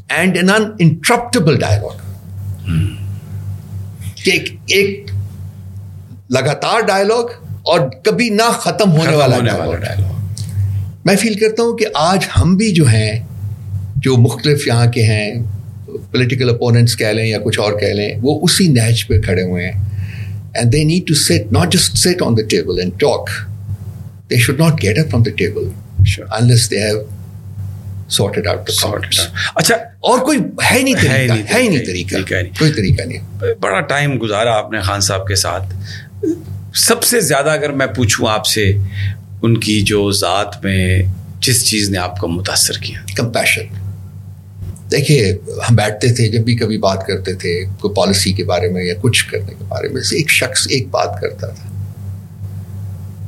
[0.10, 2.12] and an uninterruptible dialogue
[4.68, 5.12] ایک
[6.30, 7.24] لگاتار ڈائلاگ
[7.64, 10.12] اور کبھی نہ ختم ہونے والا ڈائلاگ
[11.06, 13.20] میں فیل کرتا ہوں کہ آج ہم بھی جو ہیں
[14.02, 15.36] جو مختلف یہاں کے ہیں
[15.86, 19.66] پولیٹیکل اپوننٹس کہہ لیں یا کچھ اور کہہ لیں وہ اسی نیچ پہ کھڑے ہوئے
[19.66, 19.84] ہیں۔
[20.54, 23.30] And they need to sit not just sit on the table and talk
[24.30, 25.70] they should not get up from the table
[26.32, 27.02] unless they have
[28.10, 28.70] sorted out
[29.56, 30.38] اچھا اور کوئی
[30.72, 32.16] ہے نہیں طریقہ ہے ہی نہیں طریقہ
[32.60, 33.20] کوئی طریقہ نہیں۔
[33.60, 35.74] بڑا ٹائم گزارا آپ نے خان صاحب کے ساتھ۔
[36.76, 38.74] سب سے زیادہ اگر میں پوچھوں آپ سے
[39.42, 41.02] ان کی جو ذات میں
[41.40, 43.91] جس چیز نے آپ کو متاثر کیا؟ کمپیشن
[44.92, 45.38] دیکھیے
[45.70, 48.94] ہم بیٹھتے تھے جب بھی کبھی بات کرتے تھے کوئی پالیسی کے بارے میں یا
[49.02, 51.70] کچھ کرنے کے بارے میں ایک شخص ایک بات کرتا تھا۔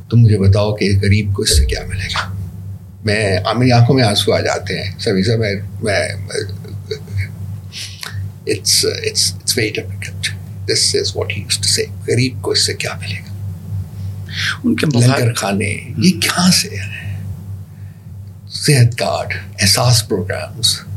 [0.09, 2.33] تم مجھے بتاؤ کہ غریب کو اس سے کیا ملے گا؟
[3.05, 5.55] میں میری آنکھوں میں آنسو آ جاتے ہیں۔ سبھی سے میں
[12.07, 13.33] غریب کو اس سے کیا ملے گا؟
[14.63, 17.19] ان کے لنگر خانے یہ کہاں سے ہیں؟
[18.51, 20.92] صحت کارڈ احساس پروگرامز۔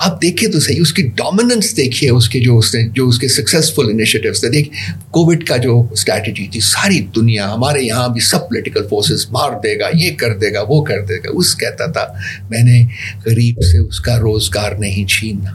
[0.00, 3.18] آپ دیکھیں تو صحیح، اس کی ڈومیننس دیکھیے، اس کے جو اس نے، جو اس
[3.18, 4.68] کے سکسیزفل انیشیٹوس تھے۔ دیکھ
[5.10, 9.78] کووڈ کا جو اسٹریٹجی تھی، ساری دنیا، ہمارے یہاں بھی سب پولیٹیکل فورسز مار دے
[9.78, 12.06] گا، یہ کر دے گا، وہ کر دے گا۔ اس کہتا تھا،
[12.50, 12.84] میں نے
[13.26, 15.50] غریب سے اس کا روزگار نہیں چھیننا۔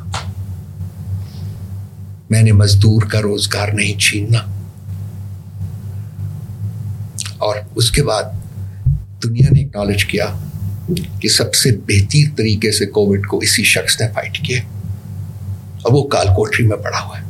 [2.29, 4.39] میں نے مزدور کا روزگار نہیں چھیننا۔
[7.38, 8.23] اور اس کے بعد
[9.23, 10.25] دنیا نے اکنالج کیا
[11.19, 14.59] کہ سب سے بہتر طریقے سے کووڈ کو اسی شخص نے فائٹ کیا
[15.81, 17.25] اور وہ کال کوٹری میں پڑا ہوا ہے۔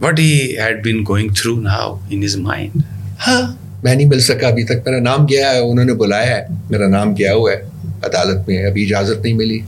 [0.00, 2.82] What he had been going through now in his mind
[3.26, 6.46] ہاں میں نہیں مل سکا ابھی تک۔ میرا نام گیا ہے انہوں نے بلایا ہے۔
[6.70, 7.62] میرا نام گیا ہوا ہے۔
[8.02, 9.58] عدالت میں ابھی اجازت نہیں ملی۔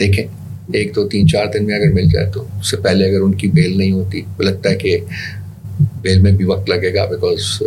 [0.00, 0.24] دیکھیں
[0.72, 3.32] ایک دو تین چار دن میں اگر مل جائے تو اس سے پہلے اگر ان
[3.34, 4.98] کی بیل نہیں ہوتی لگتا ہے کہ
[6.00, 7.62] بیل میں بھی وقت لگے گا بیکاز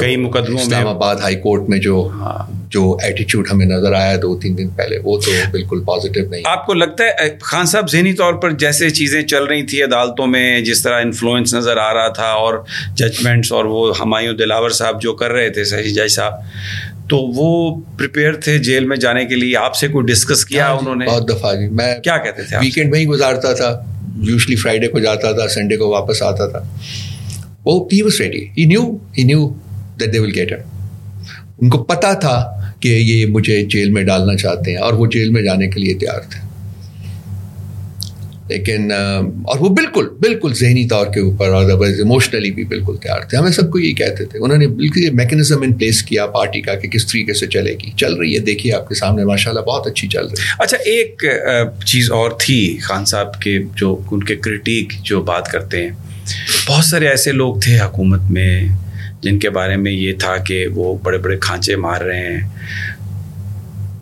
[0.00, 4.16] کئی مقدموں میں اسلام آباد ہائی کورٹ میں جو ہاں۔ جو ایٹیچیوڈ ہمیں نظر آیا
[4.22, 7.90] دو تین دن پہلے وہ تو بالکل پازیٹیو نہیں۔ آپ کو لگتا ہے خان صاحب
[7.90, 11.94] ذہنی طور پر جیسے چیزیں چل رہی تھیں عدالتوں میں جس طرح انفلوئنس نظر آ
[11.94, 12.54] رہا تھا اور
[12.94, 16.32] ججمنٹس اور وہ ہمایوں دلاور صاحب جو کر رہے تھے صحیح جج صاحب
[17.08, 20.74] تو وہ پریپیئر تھے جیل میں جانے کے لیے۔ آپ سے کوئی ڈسکس کیا ہاں
[20.74, 23.80] جی، انہوں نے؟ بہت دفعہ جی۔ میں کیا کہتے تھے ویکینڈ میں ہی گزارتا تھا۔
[24.16, 26.58] یوزلی فرائیڈے کو جاتا تھا سنڈے کو واپس آتا تھا۔
[27.64, 28.82] وہ he was ready he knew
[29.18, 29.48] he knew
[30.00, 30.52] that they will get
[31.60, 35.28] ان کو پتا تھا کہ یہ مجھے جیل میں ڈالنا چاہتے ہیں اور وہ جیل
[35.28, 36.52] میں جانے کے لیے تیار تھے۔
[38.48, 38.92] لیکن
[39.44, 43.50] اور وہ بالکل بالکل ذہنی طور کے اوپر اور ایموشنلی بھی بالکل تیار تھے۔ ہمیں
[43.50, 46.74] سب کو یہ کہتے تھے۔ انہوں نے بالکل یہ میکنزم ان پلیس کیا پارٹی کا
[46.74, 49.60] کہ کس طریقے سے چلے گی۔ چل رہی ہے۔ دیکھیے آپ کے سامنے ماشاء اللہ
[49.60, 51.24] بہت اچھی چل رہی ہے۔ اچھا ایک
[51.84, 55.90] چیز اور تھی خان صاحب کے جو، ان کے کرٹیک جو بات کرتے ہیں۔
[56.68, 58.68] بہت سارے ایسے لوگ تھے حکومت میں۔
[59.22, 62.48] جن کے بارے میں یہ تھا کہ وہ بڑے بڑے کھانچے مار رہے ہیں،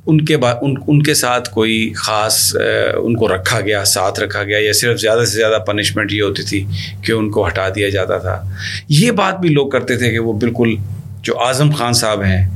[0.07, 2.57] ان کے با، ان ان کے ساتھ کوئی خاص
[2.97, 6.43] ان کو رکھا گیا، ساتھ رکھا گیا، یا صرف زیادہ سے زیادہ پنشمنٹ یہ ہوتی
[6.43, 6.65] تھی
[7.05, 8.43] کہ ان کو ہٹا دیا جاتا تھا۔
[8.89, 10.75] یہ بات بھی لوگ کرتے تھے کہ وہ بالکل
[11.23, 12.49] جو اعظم خان صاحب ہیں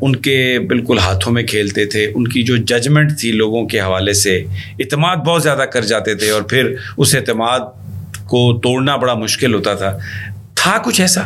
[0.00, 4.12] ان کے بالکل ہاتھوں میں کھیلتے تھے۔ ان کی جو ججمنٹ تھی لوگوں کے حوالے
[4.12, 4.36] سے،
[4.80, 7.60] اعتماد بہت زیادہ کر جاتے تھے اور پھر اس اعتماد
[8.28, 9.96] کو توڑنا بڑا مشکل ہوتا تھا۔
[10.54, 11.22] تھا کچھ ایسا؟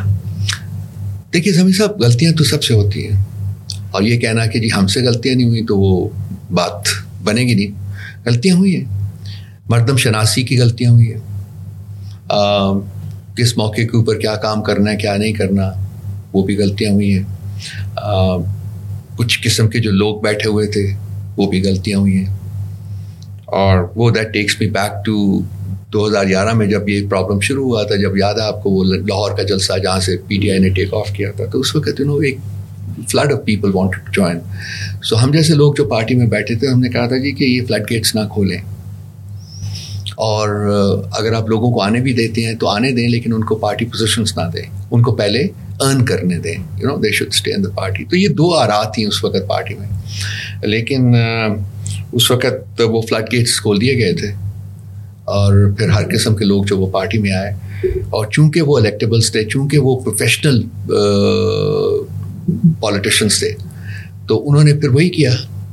[1.33, 3.23] دیکھیے سمی صاحب، غلطیاں تو سب سے ہوتی ہیں۔
[3.91, 6.09] اور یہ کہنا کہ جی ہم سے غلطیاں نہیں ہوئیں تو وہ
[6.51, 6.89] بات
[7.25, 7.91] بنے گی نہیں۔
[8.27, 8.85] غلطیاں ہوئی ہیں۔
[9.69, 11.21] مردم شناسی کی غلطیاں ہوئی ہیں۔
[13.37, 15.71] کس موقع کے اوپر کیا کام کرنا ہے، کیا نہیں کرنا،
[16.33, 17.23] وہ بھی غلطیاں ہوئی ہیں۔
[19.17, 20.93] کچھ قسم کے جو لوگ بیٹھے ہوئے تھے،
[21.37, 22.37] وہ بھی غلطیاں ہوئی ہیں۔
[23.45, 25.41] اور وہ that takes me back to
[25.93, 28.71] دو ہزار گیارہ میں جب یہ پرابلم شروع ہوا تھا، جب یاد ہے آپ کو
[28.71, 31.61] وہ لاہور کا جلسہ جہاں سے پی ٹی آئی نے ٹیک آف کیا تھا، تو
[31.61, 32.39] اس وقت انہوں ایک
[33.11, 34.39] flood of people want to join
[35.03, 37.45] so ہم جیسے لوگ جو پارٹی میں بیٹھے تھے، ہم نے کہا تھا جی کہ
[37.45, 38.59] یہ فلڈ گیٹس نہ کھولیں۔
[40.11, 40.49] اور
[41.13, 43.85] اگر آپ لوگوں کو آنے بھی دیتے ہیں تو آنے دیں، لیکن ان کو پارٹی
[43.85, 45.47] پوزیشنس نہ دیں۔ ان کو پہلے
[45.81, 48.95] ارن کرنے دیں۔ You know they should stay in the party تو یہ دو آرات
[48.95, 49.89] تھیں اس وقت پارٹی میں۔
[50.63, 51.15] لیکن
[52.13, 54.50] اس وقت وہ فلڈ گیٹس کھول دیے گئے تھے۔
[55.31, 57.53] اور پھر ہر قسم کے لوگ جو وہ پارٹی میں آئے
[58.11, 60.63] اور چونکہ وہ الیکٹیبلس تھے، چونکہ وہ پروفیشنل
[62.81, 63.53] پالیٹیشنس تھے،
[64.29, 65.31] تو انہوں نے پھر وہی کیا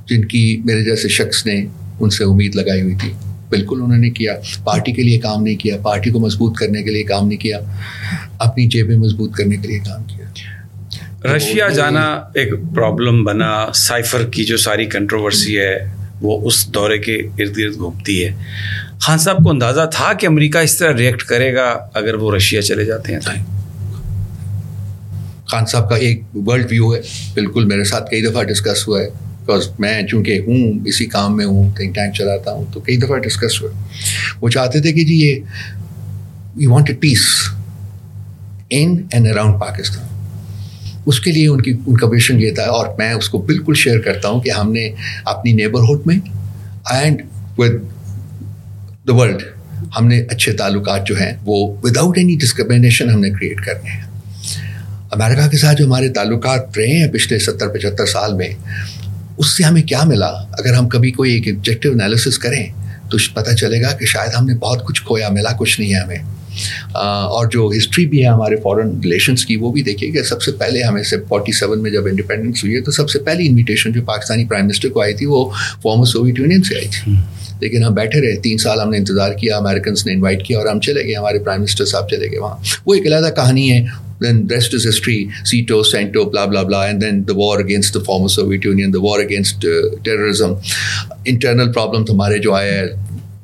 [0.09, 1.65] جن کی میرے جیسے شخص نے
[1.99, 3.11] ان سے امید لگائی ہوئی تھی۔
[3.49, 6.91] بالکل انہوں نے کیا، پارٹی کے لیے کام نہیں کیا، پارٹی کو مضبوط کرنے کے
[6.91, 7.59] لیے کام نہیں کیا،
[8.39, 10.25] اپنی جیبیں مضبوط کرنے کے لیے کام کیا۔
[11.35, 12.01] رشیا جانا
[12.35, 15.77] ایک پرابلم بنا سائفر کی جو ساری کنٹروورسی ہے
[16.21, 18.31] وہ اس دورے کے ارد گرد گھومتی ہے۔
[18.99, 22.61] خان صاحب کو اندازہ تھا کہ امریکہ اس طرح ریئیکٹ کرے گا اگر وہ رشیا
[22.61, 23.19] چلے جاتے ہیں
[25.45, 27.01] خان صاحب کا ایک ورلڈ ویو ہے۔
[27.33, 29.09] بالکل میرے ساتھ کئی دفعہ ڈسکس ہوا ہے۔
[29.43, 33.17] بکاز میں چونکہ ہوں، اسی کام میں ہوں تھنک ٹینک چلاتا ہوں، تو کئی دفعہ
[33.17, 33.69] ڈسکس ہوا
[34.41, 35.39] وہ چاہتے تھے کہ جی یہ
[36.55, 37.19] you want a peace
[38.69, 40.07] in and around Pakistan
[41.07, 43.73] اس کے لیے ان کی ان کا ویژن یہ تھا اور میں اس کو بالکل
[43.73, 44.89] شیئر کرتا ہوں کہ ہم نے
[45.25, 46.19] اپنی نیبرہڈ میں
[46.89, 47.21] اینڈ
[47.57, 47.71] ود
[49.07, 49.43] دا ورلڈ
[49.99, 54.03] ہم نے اچھے تعلقات جو ہیں وہ وداؤٹ اینی ڈسکرمنیشن ہم نے کریٹ کرنے ہیں۔
[55.11, 58.49] امریکہ کے ساتھ جو ہمارے تعلقات رہے ہیں پچھلے ستر پچہتر سال میں،
[59.37, 62.65] اس سے ہمیں کیا ملا؟ اگر ہم کبھی کوئی ایک آبجیکٹیو انالیسس کریں
[63.11, 65.99] تو پتہ چلے گا کہ شاید ہم نے بہت کچھ کھویا، ملا کچھ نہیں ہے
[65.99, 66.36] ہمیں۔
[66.95, 70.51] اور جو ہسٹری بھی ہے ہمارے فارن ریلیشنس کی وہ بھی دیکھیے کہ سب سے
[70.51, 73.91] پہلے ہمیں سے فورٹی سیون میں جب انڈیپینڈنس ہوئی ہے تو سب سے پہلی انویٹیشن
[73.91, 75.49] جو پاکستانی پرائم منسٹر کو آئی تھی وہ
[75.83, 77.15] فارمر سوویت یونین سے آئی تھی۔
[77.61, 80.67] لیکن ہم بیٹھے رہے تین سال ہم نے انتظار کیا امیریکنس نے انوائٹ کیا اور
[80.67, 83.81] ہم چلے گئے ہمارے پرائم منسٹر صاحب چلے گئے وہاں۔ وہ ایک علیحدہ کہانی ہے
[84.23, 87.99] دین rest is history Setu CENTO blah blah blah and then the war against the
[87.99, 89.65] former Soviet Union the war against
[90.03, 90.53] terrorism
[91.25, 92.81] internal problem ہمارے جو آئے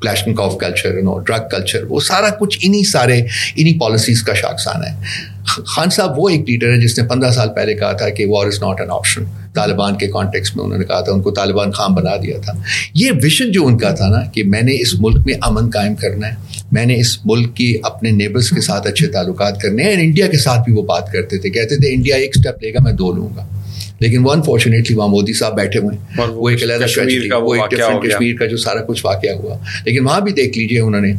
[0.04, 3.22] clash of culture no drug culture وہ سارا کچھ انہیں سارے
[3.56, 5.04] انہیں پالیسیز کا شاخسان ہے۔
[5.46, 8.46] خان صاحب وہ ایک لیڈر ہے جس نے پندرہ سال پہلے کہا تھا کہ war
[8.46, 11.72] is not an option Taliban کے کانٹیکس میں انہوں نے کہا تھا، ان کو طالبان
[11.72, 12.54] خام بنا دیا تھا۔
[12.94, 15.96] یہ ویژن جو ان کا تھا نا کہ میں نے اس ملک میں امن قائم
[15.96, 16.34] کرنا ہے،
[16.72, 20.38] میں نے اس ملک کی اپنے نیبرس کے ساتھ اچھے تعلقات کرنے ہیں۔ انڈیا کے
[20.38, 23.12] ساتھ بھی وہ بات کرتے تھے۔ کہتے تھے انڈیا ایک اسٹیپ لے گا، میں دو
[23.12, 23.63] لوں گا۔
[24.04, 26.88] لیکن وہ انفارچونیٹلی وہاں مودی صاحب بیٹھے ہوئے وہ ایک علیحدہ
[27.36, 30.80] وہ ایک ڈفرنٹ کشمیر کا جو سارا کچھ واقعہ ہوا۔ لیکن وہاں بھی دیکھ لیجیے
[30.80, 31.14] انہوں نے۔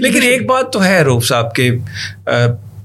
[0.00, 1.70] لیکن ایک بات تو ہے روف صاحب کے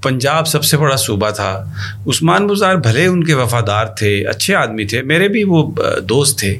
[0.04, 1.66] پنجاب سب سے بڑا صوبہ تھا۔
[2.08, 5.72] عثمان بزار بھلے ان کے وفادار تھے اچھے آدمی تھے میرے بھی وہ
[6.10, 6.58] دوست تھے۔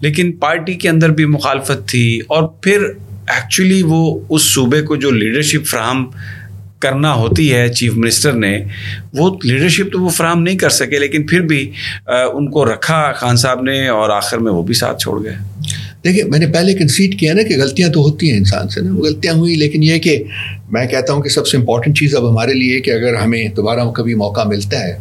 [0.00, 2.82] لیکن پارٹی کے اندر بھی مخالفت تھی اور پھر
[3.28, 6.10] ایکچولی وہ اس صوبے کو جو لیڈرشپ فراہم
[6.84, 8.58] کرنا ہوتی ہے، چیف منسٹر نے،
[9.12, 11.70] وہ لیڈرشپ تو وہ فراہم نہیں کر سکے، لیکن پھر بھی
[12.06, 15.34] ان کو رکھا خان صاحب نے اور آخر میں وہ بھی ساتھ چھوڑ گئے۔
[16.04, 18.94] دیکھیے میں نے پہلے کنسیڈ کیا نا کہ غلطیاں تو ہوتی ہیں انسان سے نا،
[18.94, 20.22] وہ غلطیاں ہوئی، لیکن یہ کہ
[20.72, 23.90] میں کہتا ہوں کہ سب سے امپورٹنٹ چیز اب ہمارے لیے کہ اگر ہمیں دوبارہ
[23.96, 24.96] کبھی موقع ملتا ہے،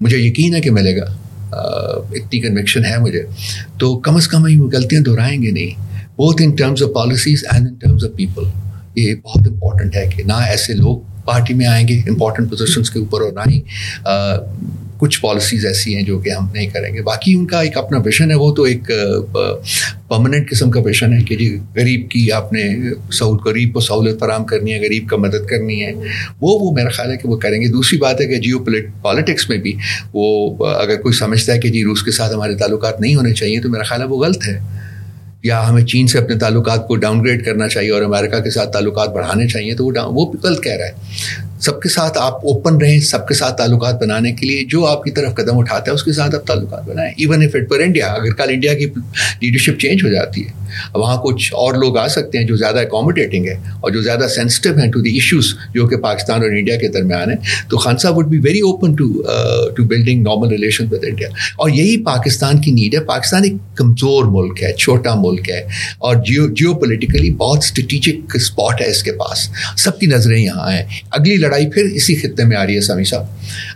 [0.00, 1.06] مجھے یقین ہے کہ ملے گا۔
[1.50, 3.22] اتنی کنوکشن ہے مجھے۔
[3.78, 5.72] تو کم از کم ہی وہ غلطیاں دہرائیں گے نہیں۔
[6.18, 8.44] بہت in terms of policies and in terms of people
[8.96, 12.98] یہ بہت امپورٹنٹ ہے کہ نہ ایسے لوگ پارٹی میں آئیں گے امپورٹنٹ پوزیشنس کے
[12.98, 13.60] اوپر اور نہ ہی
[14.98, 17.98] کچھ پالیسیز ایسی ہیں جو کہ ہم نہیں کریں گے۔ باقی ان کا ایک اپنا
[17.98, 18.90] ویژن ہے، وہ تو ایک
[20.08, 22.62] پرماننٹ قسم کا ویژن ہے کہ جی غریب کی آپ نے
[23.12, 25.92] سہول، غریب کو سہولت فراہم کرنی ہے، غریب کا مدد کرنی ہے۔
[26.40, 28.58] وہ وہ میرا خیال ہے کہ وہ کریں گے۔ دوسری بات ہے کہ جیو
[29.02, 29.72] پالیٹکس میں بھی
[30.12, 33.60] وہ اگر کوئی سمجھتا ہے کہ جی روس کے ساتھ ہمارے تعلقات نہیں ہونے چاہیے
[33.60, 34.58] تو میرا خیال ہے وہ غلط ہے۔
[35.44, 38.72] یا ہمیں چین سے اپنے تعلقات کو ڈاؤن گریڈ کرنا چاہیے اور امریکہ کے ساتھ
[38.72, 40.92] تعلقات بڑھانے چاہیے، تو وہ وہ غلط کہہ رہا ہے۔
[41.60, 45.02] سب کے ساتھ آپ اوپن رہیں، سب کے ساتھ تعلقات بنانے کے لیے جو آپ
[45.02, 47.80] کی طرف قدم اٹھاتا ہے، اس کے ساتھ آپ تعلقات بنائیں۔ ایون اف اٹ پر
[47.80, 48.86] انڈیا اگر کل انڈیا کی
[49.40, 50.63] لیڈرشپ چینج ہو جاتی ہے۔
[50.94, 54.78] وہاں کچھ اور لوگ آ سکتے ہیں جو زیادہ اکوموڈیٹنگ ہے اور جو زیادہ سینسٹیو
[54.78, 57.36] ہیں ٹو دی ایشوز جو کہ پاکستان اور انڈیا کے درمیان ہیں،
[57.70, 59.22] تو Khan sahib would be very open to
[59.76, 64.24] to building normal relation with India اور یہی پاکستان کی نیڈ ہے۔ پاکستان ایک کمزور
[64.28, 65.60] ملک ہے، چھوٹا ملک ہے
[65.98, 70.72] اور جیو جیو پولیٹیکلی بہت اسٹریٹجک اسپاٹ ہے اس کے پاس۔ سب کی نظریں یہاں
[70.72, 73.24] ہیں۔ اگلی لڑائی پھر اسی خطے میں آ رہی ہے سمی صاحب۔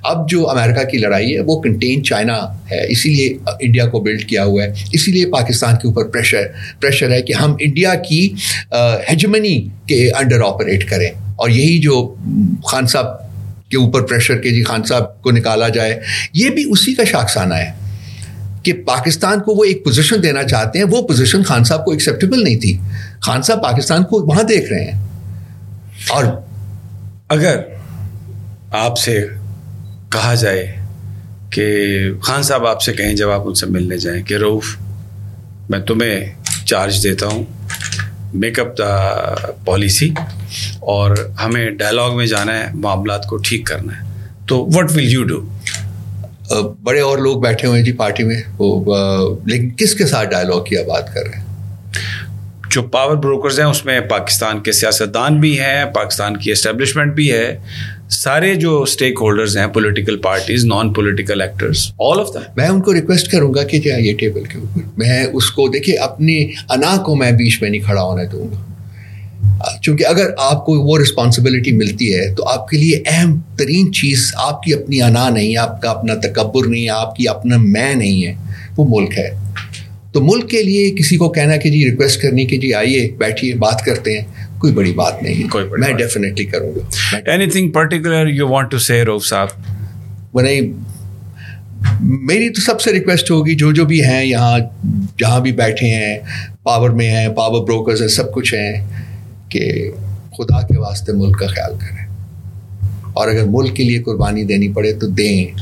[0.02, 2.36] اب جو امریکہ کی لڑائی ہے، وہ کنٹین چائنا
[2.70, 6.42] ہے، اسی لیے انڈیا کو بلڈ کیا ہوا ہے۔ اسی لیے پاکستان کے اوپر پریشر
[6.80, 8.34] پریشر ہے کہ ہم انڈیا کی
[9.10, 12.14] ہیجمنی کے انڈر آپریٹ کریں۔ اور یہی جو
[12.64, 13.06] خان صاحب
[13.70, 16.00] کے اوپر پریشر کے جی خان صاحب کو نکالا جائے،
[16.32, 17.70] یہ بھی اسی کا شاخسانہ ہے
[18.62, 22.44] کہ پاکستان کو وہ ایک پوزیشن دینا چاہتے ہیں، وہ پوزیشن خان صاحب کو ایکسیپٹیبل
[22.44, 22.78] نہیں تھی۔
[23.20, 25.06] خان صاحب پاکستان کو وہاں دیکھ رہے ہیں۔
[26.08, 26.24] اور
[27.28, 27.60] اگر
[28.70, 29.26] آپ سے
[30.12, 30.74] کہا جائے
[31.50, 31.76] کہ
[32.22, 34.76] خان صاحب آپ سے کہیں جب آپ ان سے ملنے جائیں کہ روف
[35.68, 36.37] میں تمہیں
[36.70, 37.44] چارج دیتا ہوں.
[38.34, 38.94] میک اپ دا
[39.64, 40.08] پالیسی
[40.92, 44.06] اور ہمیں ڈائلاگ میں جانا ہے معاملات کو ٹھیک کرنا ہے.
[44.46, 45.40] تو وٹ ول یو ڈو
[46.82, 48.40] بڑے اور لوگ بیٹھے ہوئے ہیں جی پارٹی میں.
[48.58, 51.46] وہ لیکن کس کے ساتھ ڈائلاگ کی بات کر رہے ہیں؟
[52.70, 57.30] جو پاور بروکرز ہیں اس میں پاکستان کے سیاستدان بھی ہیں پاکستان کی اسٹیبلشمنٹ بھی
[57.32, 57.56] ہے.
[58.10, 62.94] سارے جو اسٹیک ہولڈرز ہیں political parties non political actors all of میں ان کو
[62.94, 64.80] ریکویسٹ کروں گا کہ جائے ٹیبل کے اوپر.
[64.96, 68.68] میں اس کو دیکھیے اپنی انا کو میں بیچ میں نہیں کھڑا ہونے دوں گا۔
[69.82, 74.32] چونکہ اگر آپ کو وہ رسپانسبلٹی ملتی ہے، تو آپ کے لیے اہم ترین چیز
[74.36, 77.94] آپ کی اپنی انا نہیں، آپ کا اپنا تکبر نہیں ہے آپ کی اپنا میں
[77.94, 78.34] نہیں ہے،
[78.76, 79.30] وہ ملک ہے۔
[80.12, 83.54] تو ملک کے لیے کسی کو کہنا کہ جی ریکویسٹ کرنی کہ جی آئیے، بیٹھیے،
[83.54, 84.26] بات کرتے ہیں۔
[84.58, 87.16] کوئی بڑی بات نہیں کوئی میں ڈیفینیٹلی کروں گا۔
[87.46, 89.48] Anything particular you want to say Rauf sahib
[90.34, 90.60] نہیں
[92.00, 94.58] میری تو سب سے ریکویسٹ ہوگی جو جو بھی ہیں یہاں
[95.18, 96.18] جہاں بھی بیٹھے ہیں
[96.62, 98.86] پاور میں ہیں پاور بروکرز ہیں سب کچھ ہیں
[99.48, 99.90] کہ
[100.38, 102.06] خدا کے واسطے ملک کا خیال کریں۔
[103.12, 105.58] اور اگر ملک کے لیے قربانی دینی پڑے تو دیں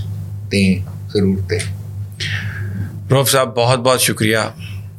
[0.53, 0.75] دیں
[1.15, 1.59] ضرور دیں۔
[3.11, 4.37] روف صاحب بہت بہت شکریہ۔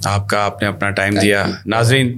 [0.06, 2.18] آپ کا آپ نے اپنا ٹائم دیا۔ ناظرین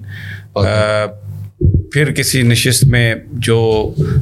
[1.93, 3.59] پھر کسی نشست میں جو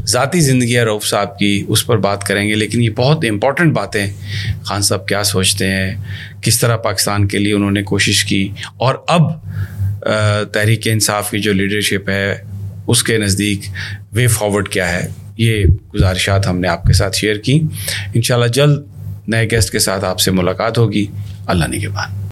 [0.08, 3.74] ذاتی زندگی ہے روف صاحب کی، اس پر بات کریں گے، لیکن یہ بہت امپورٹنٹ
[3.74, 4.06] باتیں
[4.64, 5.96] خان صاحب کیا سوچتے ہیں،
[6.42, 9.32] کس طرح پاکستان کے لیے انہوں نے کوشش کی، اور اب
[10.54, 12.36] تحریک انصاف کی جو لیڈرشپ ہے،
[12.88, 13.66] اس کے نزدیک
[14.14, 17.60] وے فارورڈ کیا ہے، یہ گزارشات ہم نے آپ کے ساتھ شیئر کی۔
[18.14, 18.84] انشاءاللہ جلد
[19.28, 21.06] نئے گیسٹ کے ساتھ آپ سے ملاقات ہوگی۔
[21.48, 22.17] اللہ نے کے بعد